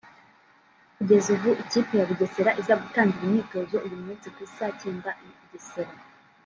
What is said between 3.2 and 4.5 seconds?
imyitozo uyu munsi ku i